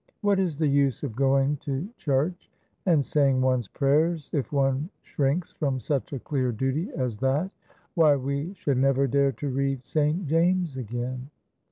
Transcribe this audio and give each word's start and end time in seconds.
What 0.21 0.39
is 0.39 0.57
the 0.57 0.65
use 0.67 1.03
of 1.03 1.15
going 1.15 1.57
to 1.57 1.87
church 1.99 2.49
and 2.87 3.05
saying 3.05 3.39
one's 3.39 3.67
prayers 3.67 4.31
if 4.33 4.51
one 4.51 4.89
shrinks 5.03 5.53
from 5.53 5.79
such 5.79 6.11
a 6.11 6.17
clear 6.19 6.51
duty 6.51 6.89
as 6.95 7.19
that? 7.19 7.51
Why, 7.93 8.15
we 8.15 8.55
should 8.55 8.79
never 8.79 9.05
dare 9.05 9.33
to 9.33 9.49
read 9.49 9.85
St. 9.85 10.25
James 10.25 10.75
again!" 10.75 11.29